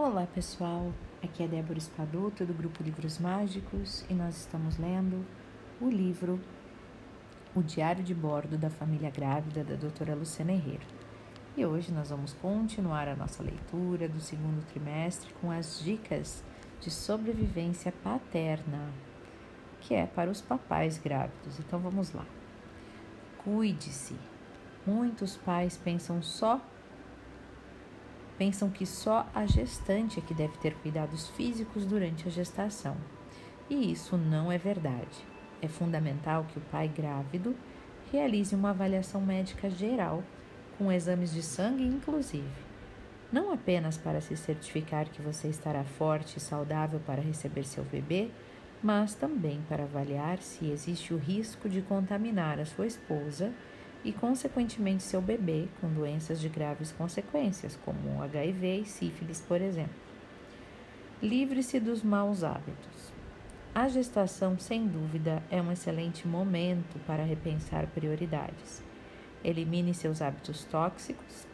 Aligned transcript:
Olá 0.00 0.28
pessoal, 0.32 0.92
aqui 1.20 1.42
é 1.42 1.48
Débora 1.48 1.76
Espaduto 1.76 2.46
do 2.46 2.54
grupo 2.54 2.84
Livros 2.84 3.18
Mágicos 3.18 4.04
e 4.08 4.14
nós 4.14 4.36
estamos 4.36 4.78
lendo 4.78 5.26
o 5.80 5.90
livro 5.90 6.40
O 7.52 7.64
Diário 7.64 8.04
de 8.04 8.14
Bordo 8.14 8.56
da 8.56 8.70
Família 8.70 9.10
Grávida 9.10 9.64
da 9.64 9.74
doutora 9.74 10.14
Luciana 10.14 10.52
Herrero. 10.52 10.86
E 11.56 11.66
hoje 11.66 11.90
nós 11.90 12.10
vamos 12.10 12.32
continuar 12.34 13.08
a 13.08 13.16
nossa 13.16 13.42
leitura 13.42 14.08
do 14.08 14.20
segundo 14.20 14.64
trimestre 14.66 15.34
com 15.40 15.50
as 15.50 15.80
dicas 15.80 16.44
de 16.80 16.92
sobrevivência 16.92 17.90
paterna, 17.90 18.92
que 19.80 19.94
é 19.94 20.06
para 20.06 20.30
os 20.30 20.40
papais 20.40 20.96
grávidos. 20.96 21.58
Então 21.58 21.80
vamos 21.80 22.12
lá. 22.12 22.24
Cuide-se. 23.38 24.14
Muitos 24.86 25.36
pais 25.36 25.76
pensam 25.76 26.22
só 26.22 26.64
pensam 28.38 28.70
que 28.70 28.86
só 28.86 29.26
a 29.34 29.44
gestante 29.44 30.20
é 30.20 30.22
que 30.22 30.32
deve 30.32 30.56
ter 30.58 30.74
cuidados 30.76 31.28
físicos 31.30 31.84
durante 31.84 32.28
a 32.28 32.30
gestação. 32.30 32.96
E 33.68 33.92
isso 33.92 34.16
não 34.16 34.50
é 34.50 34.56
verdade. 34.56 35.26
É 35.60 35.66
fundamental 35.66 36.44
que 36.44 36.58
o 36.58 36.62
pai 36.70 36.88
grávido 36.88 37.54
realize 38.12 38.54
uma 38.54 38.70
avaliação 38.70 39.20
médica 39.20 39.68
geral, 39.68 40.22
com 40.78 40.90
exames 40.90 41.32
de 41.32 41.42
sangue 41.42 41.84
inclusive. 41.84 42.68
Não 43.30 43.52
apenas 43.52 43.98
para 43.98 44.20
se 44.20 44.36
certificar 44.36 45.10
que 45.10 45.20
você 45.20 45.48
estará 45.48 45.84
forte 45.84 46.36
e 46.36 46.40
saudável 46.40 47.00
para 47.04 47.20
receber 47.20 47.64
seu 47.64 47.84
bebê, 47.84 48.30
mas 48.82 49.14
também 49.14 49.60
para 49.68 49.82
avaliar 49.82 50.38
se 50.38 50.70
existe 50.70 51.12
o 51.12 51.18
risco 51.18 51.68
de 51.68 51.82
contaminar 51.82 52.58
a 52.60 52.64
sua 52.64 52.86
esposa 52.86 53.52
e, 54.04 54.12
consequentemente, 54.12 55.02
seu 55.02 55.20
bebê 55.20 55.66
com 55.80 55.88
doenças 55.88 56.40
de 56.40 56.48
graves 56.48 56.92
consequências, 56.92 57.78
como 57.84 58.22
HIV 58.22 58.80
e 58.80 58.84
sífilis, 58.84 59.40
por 59.40 59.60
exemplo. 59.60 59.96
Livre-se 61.22 61.80
dos 61.80 62.02
maus 62.02 62.44
hábitos. 62.44 63.12
A 63.74 63.88
gestação, 63.88 64.58
sem 64.58 64.86
dúvida, 64.86 65.42
é 65.50 65.60
um 65.60 65.70
excelente 65.70 66.26
momento 66.26 66.98
para 67.06 67.24
repensar 67.24 67.86
prioridades. 67.88 68.82
Elimine 69.44 69.94
seus 69.94 70.22
hábitos 70.22 70.64
tóxicos. 70.64 71.46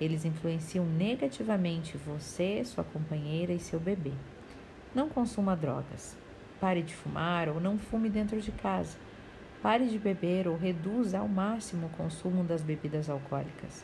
Eles 0.00 0.24
influenciam 0.24 0.84
negativamente 0.84 1.96
você, 1.96 2.64
sua 2.64 2.84
companheira 2.84 3.52
e 3.52 3.60
seu 3.60 3.78
bebê. 3.78 4.12
Não 4.94 5.08
consuma 5.08 5.56
drogas. 5.56 6.16
Pare 6.60 6.82
de 6.82 6.94
fumar 6.94 7.48
ou 7.48 7.60
não 7.60 7.78
fume 7.78 8.08
dentro 8.08 8.40
de 8.40 8.52
casa. 8.52 8.96
Pare 9.64 9.86
de 9.86 9.98
beber 9.98 10.46
ou 10.46 10.58
reduza 10.58 11.18
ao 11.18 11.26
máximo 11.26 11.86
o 11.86 11.96
consumo 11.96 12.44
das 12.44 12.60
bebidas 12.60 13.08
alcoólicas. 13.08 13.82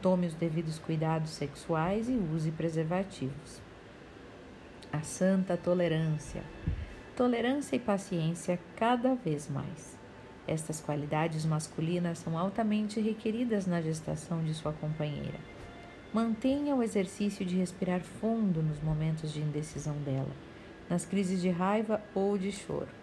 Tome 0.00 0.28
os 0.28 0.34
devidos 0.34 0.78
cuidados 0.78 1.30
sexuais 1.30 2.08
e 2.08 2.12
use 2.12 2.52
preservativos. 2.52 3.60
A 4.92 5.00
santa 5.00 5.56
tolerância. 5.56 6.44
Tolerância 7.16 7.74
e 7.74 7.80
paciência 7.80 8.56
cada 8.76 9.16
vez 9.16 9.50
mais. 9.50 9.98
Estas 10.46 10.80
qualidades 10.80 11.44
masculinas 11.44 12.20
são 12.20 12.38
altamente 12.38 13.00
requeridas 13.00 13.66
na 13.66 13.80
gestação 13.80 14.44
de 14.44 14.54
sua 14.54 14.72
companheira. 14.72 15.40
Mantenha 16.14 16.76
o 16.76 16.84
exercício 16.84 17.44
de 17.44 17.56
respirar 17.56 18.00
fundo 18.00 18.62
nos 18.62 18.80
momentos 18.80 19.32
de 19.32 19.40
indecisão 19.40 19.96
dela, 20.04 20.30
nas 20.88 21.04
crises 21.04 21.42
de 21.42 21.50
raiva 21.50 22.00
ou 22.14 22.38
de 22.38 22.52
choro 22.52 22.99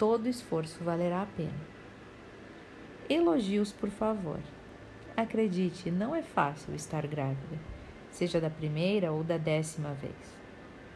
todo 0.00 0.26
esforço 0.26 0.82
valerá 0.82 1.20
a 1.20 1.26
pena. 1.26 1.60
Elogios, 3.06 3.70
por 3.70 3.90
favor. 3.90 4.40
Acredite, 5.14 5.90
não 5.90 6.16
é 6.16 6.22
fácil 6.22 6.74
estar 6.74 7.06
grávida, 7.06 7.58
seja 8.10 8.40
da 8.40 8.48
primeira 8.48 9.12
ou 9.12 9.22
da 9.22 9.36
décima 9.36 9.92
vez. 9.92 10.40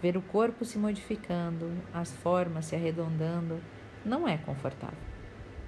Ver 0.00 0.16
o 0.16 0.22
corpo 0.22 0.64
se 0.64 0.78
modificando, 0.78 1.70
as 1.92 2.12
formas 2.12 2.64
se 2.64 2.76
arredondando, 2.76 3.60
não 4.06 4.26
é 4.26 4.38
confortável. 4.38 4.96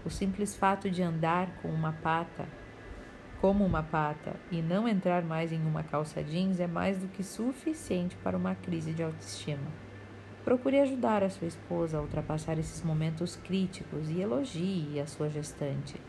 O 0.03 0.09
simples 0.09 0.57
fato 0.57 0.89
de 0.89 1.03
andar 1.03 1.61
com 1.61 1.69
uma 1.69 1.93
pata, 1.93 2.49
como 3.39 3.67
uma 3.67 3.83
pata, 3.83 4.35
e 4.51 4.63
não 4.63 4.89
entrar 4.89 5.23
mais 5.23 5.53
em 5.53 5.61
uma 5.61 5.83
calça 5.83 6.23
jeans 6.23 6.59
é 6.59 6.67
mais 6.67 7.01
do 7.01 7.09
que 7.09 7.23
suficiente 7.23 8.17
para 8.17 8.35
uma 8.35 8.55
crise 8.55 8.95
de 8.95 9.03
autoestima. 9.03 9.86
Procure 10.47 10.79
ajudar 10.79 11.25
a 11.25 11.29
sua 11.29 11.49
esposa 11.49 11.99
a 11.99 12.01
ultrapassar 12.01 12.57
esses 12.57 12.81
momentos 12.81 13.34
críticos 13.34 14.09
e 14.09 14.21
elogie 14.21 15.01
a 15.01 15.05
sua 15.05 15.29
gestante. 15.29 16.01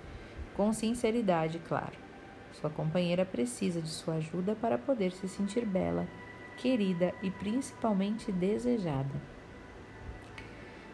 Com 0.56 0.72
sinceridade, 0.72 1.60
claro. 1.68 1.96
Sua 2.54 2.70
companheira 2.70 3.26
precisa 3.26 3.82
de 3.82 3.90
sua 3.90 4.18
ajuda 4.18 4.54
para 4.54 4.78
poder 4.78 5.12
se 5.12 5.28
sentir 5.28 5.66
bela, 5.66 6.08
querida 6.56 7.16
e 7.24 7.32
principalmente 7.32 8.32
desejada. 8.32 9.20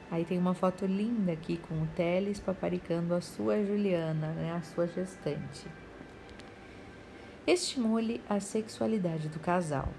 Aí 0.09 0.23
tem 0.23 0.37
uma 0.37 0.53
foto 0.53 0.85
linda 0.85 1.33
aqui 1.33 1.57
com 1.57 1.75
o 1.81 1.87
Teles 1.87 2.39
paparicando 2.39 3.13
a 3.13 3.19
sua 3.19 3.61
Juliana, 3.61 4.27
né, 4.27 4.53
a 4.53 4.61
sua 4.61 4.87
gestante. 4.87 5.67
Estimule 7.45 8.21
a 8.29 8.39
sexualidade 8.39 9.27
do 9.27 9.37
casal. 9.37 9.89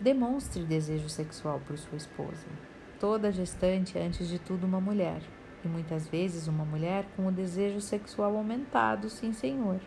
Demonstre 0.00 0.62
desejo 0.64 1.10
sexual 1.10 1.60
por 1.66 1.76
sua 1.76 1.98
esposa. 1.98 2.46
Toda 2.98 3.30
gestante 3.30 3.98
é, 3.98 4.06
antes 4.06 4.28
de 4.28 4.38
tudo, 4.38 4.64
uma 4.64 4.80
mulher, 4.80 5.20
e 5.62 5.68
muitas 5.68 6.08
vezes 6.08 6.48
uma 6.48 6.64
mulher 6.64 7.04
com 7.14 7.26
o 7.26 7.30
desejo 7.32 7.82
sexual 7.82 8.34
aumentado, 8.34 9.10
sim, 9.10 9.34
senhor. 9.34 9.78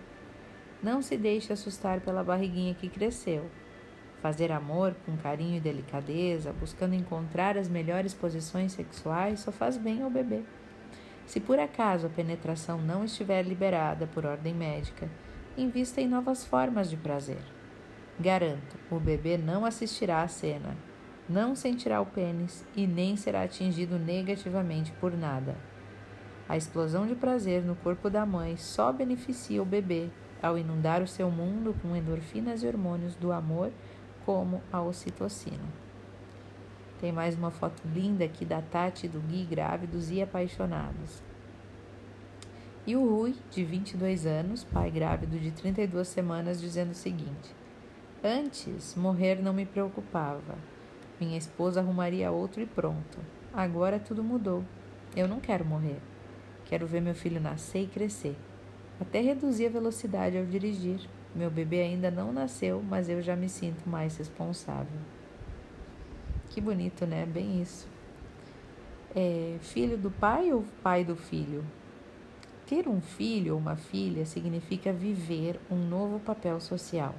Não 0.84 1.02
se 1.02 1.18
deixe 1.18 1.52
assustar 1.52 2.00
pela 2.02 2.24
barriguinha 2.24 2.76
que 2.76 2.90
cresceu. 2.90 3.50
Fazer 4.22 4.52
amor 4.52 4.96
com 5.04 5.18
carinho 5.18 5.58
e 5.58 5.60
delicadeza, 5.60 6.54
buscando 6.54 6.94
encontrar 6.94 7.58
as 7.58 7.68
melhores 7.68 8.14
posições 8.14 8.72
sexuais, 8.74 9.40
só 9.40 9.52
faz 9.52 9.78
bem 9.78 10.04
ao 10.04 10.12
bebê. 10.12 10.44
Se 11.26 11.40
por 11.40 11.58
acaso 11.58 12.06
a 12.06 12.10
penetração 12.12 12.78
não 12.80 13.04
estiver 13.04 13.42
liberada 13.42 14.06
por 14.06 14.28
ordem 14.28 14.54
médica, 14.54 15.10
invista 15.58 16.02
em 16.02 16.08
novas 16.08 16.46
formas 16.46 16.88
de 16.88 16.98
prazer. 16.98 17.53
Garanto, 18.20 18.78
o 18.92 19.00
bebê 19.00 19.38
não 19.38 19.66
assistirá 19.66 20.22
à 20.22 20.28
cena, 20.28 20.78
não 21.28 21.56
sentirá 21.56 22.00
o 22.00 22.06
pênis 22.06 22.64
e 22.76 22.86
nem 22.86 23.16
será 23.16 23.44
atingido 23.44 23.98
negativamente 23.98 24.92
por 24.94 25.18
nada. 25.18 25.56
A 26.48 26.56
explosão 26.56 27.08
de 27.08 27.16
prazer 27.16 27.64
no 27.64 27.76
corpo 27.76 28.10
da 28.10 28.26
mãe 28.26 28.56
só 28.58 28.92
beneficia 28.92 29.62
o 29.62 29.66
bebê 29.66 30.10
ao 30.42 30.58
inundar 30.58 31.02
o 31.02 31.08
seu 31.08 31.32
mundo 31.32 31.74
com 31.82 31.96
endorfinas 31.96 32.62
e 32.62 32.68
hormônios 32.68 33.16
do 33.16 33.32
amor, 33.32 33.72
como 34.26 34.62
a 34.72 34.82
ocitocina. 34.82 35.64
Tem 37.00 37.12
mais 37.12 37.36
uma 37.36 37.50
foto 37.50 37.82
linda 37.94 38.26
aqui 38.26 38.46
da 38.46 38.62
Tati 38.62 39.08
do 39.08 39.20
Gui 39.22 39.46
grávidos 39.46 40.12
e 40.12 40.22
apaixonados. 40.22 41.24
E 42.86 42.96
o 42.96 43.10
Rui, 43.10 43.36
de 43.50 43.64
22 43.64 44.26
anos, 44.26 44.64
pai 44.66 44.92
grávido 44.92 45.40
de 45.40 45.52
32 45.52 46.08
semanas, 46.08 46.60
dizendo 46.60 46.92
o 46.92 46.96
seguinte: 46.96 47.56
Antes, 48.26 48.96
morrer 48.96 49.42
não 49.42 49.52
me 49.52 49.66
preocupava. 49.66 50.56
Minha 51.20 51.38
esposa 51.38 51.82
arrumaria 51.82 52.32
outro 52.32 52.62
e 52.62 52.66
pronto. 52.66 53.20
Agora 53.54 54.00
tudo 54.00 54.24
mudou. 54.24 54.64
Eu 55.14 55.28
não 55.28 55.42
quero 55.42 55.66
morrer. 55.66 56.00
Quero 56.64 56.88
ver 56.88 57.02
meu 57.02 57.14
filho 57.14 57.42
nascer 57.42 57.84
e 57.84 57.88
crescer. 57.88 58.38
Até 58.98 59.20
reduzir 59.20 59.66
a 59.66 59.72
velocidade 59.72 60.38
ao 60.38 60.46
dirigir. 60.46 61.02
Meu 61.36 61.52
bebê 61.52 61.82
ainda 61.82 62.10
não 62.10 62.32
nasceu, 62.32 62.82
mas 62.82 63.10
eu 63.10 63.22
já 63.22 63.36
me 63.36 63.50
sinto 63.50 63.90
mais 63.90 64.16
responsável. 64.16 65.02
Que 66.50 66.62
bonito, 66.62 67.06
né? 67.06 67.26
Bem 67.26 67.62
isso. 67.62 67.90
É 69.14 69.58
filho 69.60 69.98
do 69.98 70.10
pai 70.10 70.54
ou 70.54 70.64
pai 70.82 71.04
do 71.04 71.18
filho? 71.18 71.62
Ter 72.66 72.88
um 72.88 73.02
filho 73.02 73.56
ou 73.56 73.60
uma 73.60 73.76
filha 73.76 74.26
significa 74.26 74.94
viver 74.94 75.60
um 75.70 75.76
novo 75.76 76.22
papel 76.22 76.62
social 76.62 77.14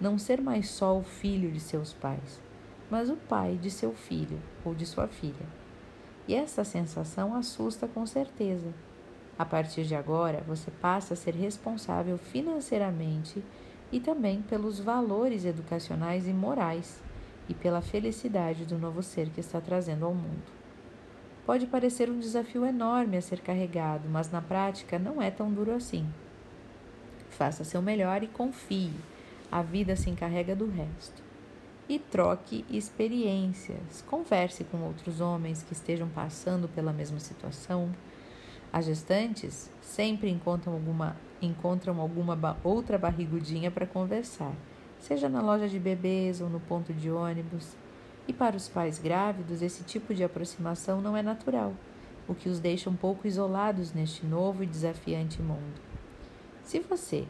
não 0.00 0.18
ser 0.18 0.40
mais 0.40 0.68
só 0.68 0.96
o 0.96 1.02
filho 1.02 1.50
de 1.50 1.60
seus 1.60 1.92
pais, 1.92 2.40
mas 2.90 3.08
o 3.08 3.16
pai 3.16 3.56
de 3.56 3.70
seu 3.70 3.92
filho 3.92 4.38
ou 4.64 4.74
de 4.74 4.84
sua 4.84 5.08
filha. 5.08 5.46
E 6.28 6.34
essa 6.34 6.64
sensação 6.64 7.34
assusta 7.34 7.86
com 7.86 8.04
certeza. 8.04 8.72
A 9.38 9.44
partir 9.44 9.84
de 9.84 9.94
agora, 9.94 10.42
você 10.46 10.70
passa 10.70 11.14
a 11.14 11.16
ser 11.16 11.34
responsável 11.34 12.18
financeiramente 12.18 13.42
e 13.92 14.00
também 14.00 14.42
pelos 14.42 14.80
valores 14.80 15.44
educacionais 15.44 16.26
e 16.26 16.32
morais 16.32 17.00
e 17.48 17.54
pela 17.54 17.80
felicidade 17.80 18.64
do 18.64 18.78
novo 18.78 19.02
ser 19.02 19.30
que 19.30 19.40
está 19.40 19.60
trazendo 19.60 20.04
ao 20.04 20.14
mundo. 20.14 20.56
Pode 21.44 21.66
parecer 21.66 22.10
um 22.10 22.18
desafio 22.18 22.66
enorme 22.66 23.16
a 23.16 23.22
ser 23.22 23.40
carregado, 23.40 24.08
mas 24.08 24.30
na 24.30 24.42
prática 24.42 24.98
não 24.98 25.22
é 25.22 25.30
tão 25.30 25.52
duro 25.52 25.72
assim. 25.72 26.04
Faça 27.30 27.62
seu 27.62 27.80
melhor 27.80 28.22
e 28.22 28.26
confie 28.26 28.90
a 29.50 29.62
vida 29.62 29.96
se 29.96 30.10
encarrega 30.10 30.54
do 30.54 30.68
resto. 30.70 31.22
E 31.88 31.98
troque 31.98 32.64
experiências. 32.68 34.02
Converse 34.08 34.64
com 34.64 34.78
outros 34.78 35.20
homens 35.20 35.62
que 35.62 35.72
estejam 35.72 36.08
passando 36.08 36.68
pela 36.68 36.92
mesma 36.92 37.20
situação. 37.20 37.92
As 38.72 38.84
gestantes 38.84 39.70
sempre 39.80 40.28
encontram 40.28 40.72
alguma, 40.72 41.16
encontram 41.40 42.00
alguma 42.00 42.58
outra 42.64 42.98
barrigudinha 42.98 43.70
para 43.70 43.86
conversar. 43.86 44.52
seja 44.98 45.28
na 45.28 45.40
loja 45.40 45.68
de 45.68 45.78
bebês 45.78 46.40
ou 46.40 46.48
no 46.48 46.58
ponto 46.58 46.92
de 46.92 47.10
ônibus. 47.10 47.76
E 48.26 48.32
para 48.32 48.56
os 48.56 48.68
pais 48.68 48.98
grávidos, 48.98 49.62
esse 49.62 49.84
tipo 49.84 50.12
de 50.12 50.24
aproximação 50.24 51.00
não 51.00 51.16
é 51.16 51.22
natural, 51.22 51.72
o 52.26 52.34
que 52.34 52.48
os 52.48 52.58
deixa 52.58 52.90
um 52.90 52.96
pouco 52.96 53.26
isolados 53.26 53.92
neste 53.92 54.26
novo 54.26 54.64
e 54.64 54.66
desafiante 54.66 55.40
mundo. 55.40 55.80
Se 56.64 56.80
você 56.80 57.24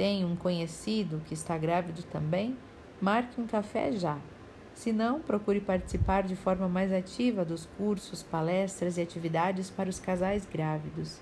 tem 0.00 0.24
um 0.24 0.34
conhecido 0.34 1.20
que 1.26 1.34
está 1.34 1.58
grávido 1.58 2.02
também, 2.04 2.56
marque 3.02 3.38
um 3.38 3.46
café 3.46 3.92
já. 3.92 4.16
Se 4.72 4.94
não, 4.94 5.20
procure 5.20 5.60
participar 5.60 6.22
de 6.22 6.34
forma 6.34 6.66
mais 6.70 6.90
ativa 6.90 7.44
dos 7.44 7.66
cursos, 7.76 8.22
palestras 8.22 8.96
e 8.96 9.02
atividades 9.02 9.68
para 9.68 9.90
os 9.90 10.00
casais 10.00 10.48
grávidos. 10.50 11.20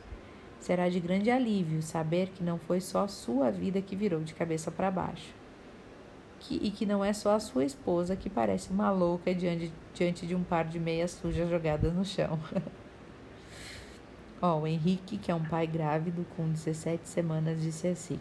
Será 0.60 0.88
de 0.88 1.00
grande 1.00 1.28
alívio 1.28 1.82
saber 1.82 2.28
que 2.28 2.44
não 2.44 2.56
foi 2.56 2.80
só 2.80 3.08
sua 3.08 3.50
vida 3.50 3.82
que 3.82 3.96
virou 3.96 4.20
de 4.20 4.32
cabeça 4.32 4.70
para 4.70 4.92
baixo. 4.92 5.34
Que, 6.38 6.54
e 6.62 6.70
que 6.70 6.86
não 6.86 7.04
é 7.04 7.12
só 7.12 7.34
a 7.34 7.40
sua 7.40 7.64
esposa 7.64 8.14
que 8.14 8.30
parece 8.30 8.70
uma 8.70 8.92
louca 8.92 9.34
diante, 9.34 9.72
diante 9.92 10.24
de 10.24 10.36
um 10.36 10.44
par 10.44 10.64
de 10.64 10.78
meias 10.78 11.10
sujas 11.10 11.50
jogadas 11.50 11.92
no 11.92 12.04
chão. 12.04 12.38
Ó, 14.40 14.54
oh, 14.54 14.60
o 14.60 14.66
Henrique, 14.68 15.18
que 15.18 15.32
é 15.32 15.34
um 15.34 15.44
pai 15.44 15.66
grávido 15.66 16.24
com 16.36 16.48
17 16.48 17.08
semanas, 17.08 17.60
disse 17.60 17.88
assim: 17.88 18.20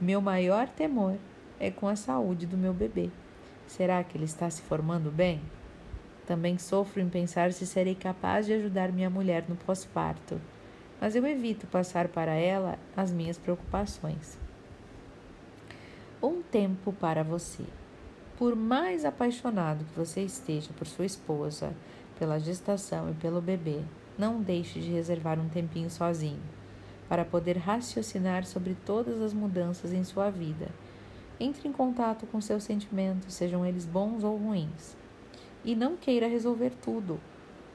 Meu 0.00 0.22
maior 0.22 0.66
temor 0.66 1.16
é 1.58 1.70
com 1.70 1.86
a 1.86 1.94
saúde 1.94 2.46
do 2.46 2.56
meu 2.56 2.72
bebê. 2.72 3.10
Será 3.66 4.02
que 4.02 4.16
ele 4.16 4.24
está 4.24 4.48
se 4.48 4.62
formando 4.62 5.10
bem? 5.10 5.42
Também 6.26 6.56
sofro 6.56 7.02
em 7.02 7.08
pensar 7.10 7.52
se 7.52 7.66
serei 7.66 7.94
capaz 7.94 8.46
de 8.46 8.54
ajudar 8.54 8.92
minha 8.92 9.10
mulher 9.10 9.44
no 9.46 9.56
pós-parto, 9.56 10.40
mas 10.98 11.14
eu 11.14 11.26
evito 11.26 11.66
passar 11.66 12.08
para 12.08 12.32
ela 12.32 12.78
as 12.96 13.12
minhas 13.12 13.36
preocupações. 13.36 14.38
Um 16.22 16.40
tempo 16.40 16.94
para 16.94 17.22
você. 17.22 17.64
Por 18.38 18.56
mais 18.56 19.04
apaixonado 19.04 19.84
que 19.84 19.98
você 19.98 20.22
esteja 20.22 20.70
por 20.78 20.86
sua 20.86 21.04
esposa, 21.04 21.74
pela 22.18 22.38
gestação 22.38 23.10
e 23.10 23.14
pelo 23.14 23.42
bebê, 23.42 23.82
não 24.16 24.40
deixe 24.40 24.80
de 24.80 24.90
reservar 24.90 25.38
um 25.38 25.48
tempinho 25.48 25.90
sozinho, 25.90 26.40
para 27.10 27.24
poder 27.24 27.58
raciocinar 27.58 28.46
sobre 28.46 28.76
todas 28.86 29.20
as 29.20 29.34
mudanças 29.34 29.92
em 29.92 30.04
sua 30.04 30.30
vida. 30.30 30.68
Entre 31.40 31.68
em 31.68 31.72
contato 31.72 32.24
com 32.24 32.40
seus 32.40 32.62
sentimentos, 32.62 33.34
sejam 33.34 33.66
eles 33.66 33.84
bons 33.84 34.22
ou 34.22 34.36
ruins. 34.36 34.96
E 35.64 35.74
não 35.74 35.96
queira 35.96 36.28
resolver 36.28 36.70
tudo. 36.80 37.20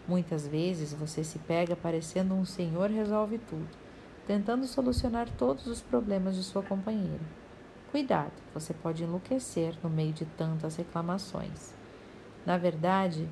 Muitas 0.07 0.47
vezes 0.47 0.93
você 0.93 1.21
se 1.21 1.37
pega 1.37 1.75
parecendo 1.75 2.33
um 2.33 2.45
senhor 2.45 2.89
resolve 2.89 3.37
tudo, 3.37 3.67
tentando 4.25 4.65
solucionar 4.65 5.29
todos 5.37 5.67
os 5.67 5.81
problemas 5.81 6.35
de 6.35 6.43
sua 6.43 6.63
companheira. 6.63 7.25
Cuidado, 7.91 8.31
você 8.53 8.73
pode 8.73 9.03
enlouquecer 9.03 9.75
no 9.83 9.89
meio 9.89 10.13
de 10.13 10.25
tantas 10.25 10.77
reclamações. 10.77 11.75
Na 12.45 12.57
verdade, 12.57 13.27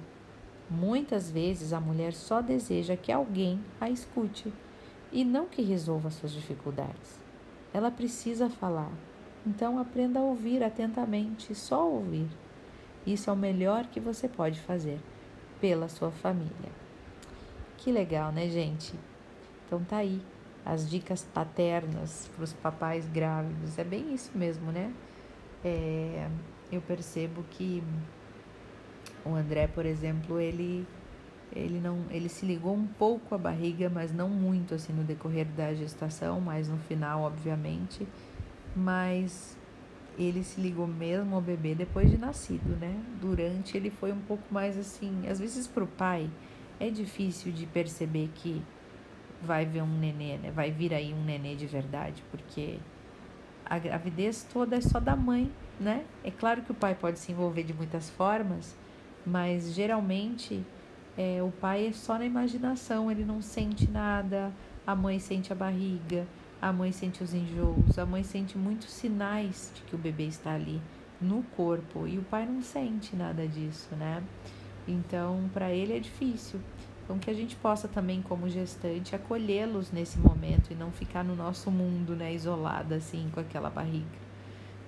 Muitas 0.70 1.30
vezes 1.30 1.74
a 1.74 1.80
mulher 1.80 2.14
só 2.14 2.42
deseja 2.42 2.96
que 2.96 3.12
alguém 3.12 3.60
a 3.80 3.90
escute 3.90 4.52
e 5.14 5.24
não 5.24 5.46
que 5.46 5.62
resolva 5.62 6.10
suas 6.10 6.34
dificuldades. 6.34 7.20
Ela 7.72 7.92
precisa 7.92 8.50
falar, 8.50 8.92
então 9.46 9.80
aprenda 9.80 10.20
a 10.20 10.24
ouvir 10.24 10.64
atentamente, 10.64 11.54
só 11.54 11.88
ouvir. 11.88 12.28
Isso 13.06 13.30
é 13.30 13.34
o 13.34 13.38
melhor 13.38 13.86
que 13.86 14.00
você 14.00 14.28
pode 14.28 14.60
fazer 14.60 15.00
pela 15.62 15.88
sua 15.88 16.12
família. 16.12 16.72
Que 17.78 17.92
legal, 17.92 18.32
né, 18.32 18.50
gente? 18.50 18.94
Então 19.66 19.84
tá 19.84 19.98
aí 19.98 20.22
as 20.66 20.90
dicas 20.90 21.24
paternas 21.34 22.30
para 22.36 22.44
os 22.44 22.54
papais 22.54 23.08
grávidos. 23.10 23.78
É 23.78 23.84
bem 23.84 24.14
isso 24.14 24.32
mesmo, 24.34 24.72
né? 24.72 24.94
É, 25.64 26.30
eu 26.72 26.82
percebo 26.82 27.44
que 27.52 27.84
o 29.26 29.36
André, 29.36 29.68
por 29.68 29.86
exemplo, 29.86 30.40
ele 30.40 30.88
ele 31.56 31.80
não 31.80 32.06
ele 32.10 32.30
se 32.30 32.46
ligou 32.46 32.74
um 32.74 32.88
pouco 32.88 33.36
à 33.36 33.38
barriga, 33.38 33.90
mas 33.90 34.14
não 34.14 34.30
muito 34.30 34.74
assim 34.74 34.94
no 34.94 35.04
decorrer 35.04 35.46
da 35.46 35.74
gestação, 35.74 36.42
mas 36.42 36.68
no 36.68 36.78
final, 36.78 37.22
obviamente. 37.22 38.08
Mas 38.76 39.58
ele 40.18 40.44
se 40.44 40.60
ligou 40.60 40.88
mesmo 40.88 41.36
ao 41.36 41.42
bebê 41.42 41.76
depois 41.76 42.10
de 42.10 42.18
nascido, 42.18 42.78
né? 42.80 42.96
Durante 43.20 43.78
ele 43.78 43.90
foi 43.90 44.12
um 44.12 44.20
pouco 44.22 44.44
mais 44.52 44.78
assim, 44.78 45.28
às 45.28 45.40
vezes 45.40 45.68
para 45.68 45.84
o 45.84 45.88
pai 45.88 46.30
é 46.80 46.90
difícil 46.90 47.52
de 47.52 47.66
perceber 47.66 48.30
que 48.36 48.62
vai 49.42 49.66
ver 49.66 49.82
um 49.82 50.00
nenê, 50.00 50.38
né? 50.38 50.52
Vai 50.52 50.72
vir 50.72 50.94
aí 50.94 51.14
um 51.14 51.24
nenê 51.24 51.56
de 51.56 51.66
verdade, 51.66 52.24
porque 52.32 52.78
a 53.66 53.78
gravidez 53.78 54.48
toda 54.52 54.76
é 54.76 54.82
só 54.82 55.00
da 55.00 55.16
mãe, 55.16 55.52
né? 55.80 56.06
É 56.24 56.32
claro 56.32 56.62
que 56.62 56.72
o 56.72 56.76
pai 56.76 56.96
pode 56.96 57.20
se 57.20 57.32
envolver 57.32 57.64
de 57.64 57.74
muitas 57.74 58.10
formas, 58.10 58.76
mas 59.26 59.74
geralmente 59.74 60.64
é, 61.18 61.42
o 61.44 61.52
pai 61.52 61.88
é 61.88 61.92
só 61.92 62.18
na 62.18 62.26
imaginação, 62.26 63.12
ele 63.12 63.24
não 63.24 63.42
sente 63.42 63.90
nada, 63.90 64.52
a 64.86 64.96
mãe 64.96 65.20
sente 65.20 65.54
a 65.54 65.56
barriga, 65.56 66.28
a 66.62 66.74
mãe 66.74 66.92
sente 66.92 67.24
os 67.24 67.34
enjoos, 67.34 68.00
a 68.00 68.06
mãe 68.06 68.24
sente 68.24 68.58
muitos 68.58 68.90
sinais 68.90 69.72
de 69.76 69.82
que 69.82 69.96
o 69.96 69.98
bebê 69.98 70.26
está 70.26 70.54
ali 70.54 70.82
no 71.22 71.44
corpo 71.56 72.08
e 72.08 72.18
o 72.18 72.24
pai 72.24 72.46
não 72.46 72.62
sente 72.62 73.16
nada 73.16 73.48
disso, 73.48 73.96
né? 73.96 74.24
Então, 74.88 75.50
para 75.54 75.72
ele 75.72 75.96
é 75.96 76.00
difícil. 76.00 76.60
Então, 77.04 77.20
que 77.20 77.30
a 77.30 77.34
gente 77.34 77.56
possa 77.58 77.88
também, 77.88 78.22
como 78.22 78.50
gestante, 78.50 79.16
acolhê-los 79.16 79.92
nesse 79.92 80.18
momento 80.18 80.72
e 80.72 80.76
não 80.76 80.92
ficar 80.92 81.24
no 81.24 81.36
nosso 81.36 81.70
mundo, 81.70 82.16
né, 82.16 82.34
isolada 82.34 82.96
assim, 82.96 83.30
com 83.34 83.40
aquela 83.40 83.70
barriga. 83.70 84.24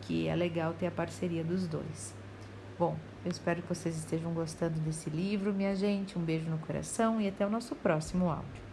Que 0.01 0.27
é 0.27 0.35
legal 0.35 0.73
ter 0.73 0.87
a 0.87 0.91
parceria 0.91 1.43
dos 1.43 1.67
dois. 1.67 2.15
Bom, 2.77 2.97
eu 3.23 3.31
espero 3.31 3.61
que 3.61 3.69
vocês 3.69 3.95
estejam 3.95 4.33
gostando 4.33 4.77
desse 4.81 5.09
livro, 5.09 5.53
minha 5.53 5.73
gente. 5.73 6.19
Um 6.19 6.21
beijo 6.21 6.49
no 6.49 6.57
coração 6.57 7.21
e 7.21 7.27
até 7.27 7.47
o 7.47 7.49
nosso 7.49 7.73
próximo 7.73 8.29
áudio. 8.29 8.64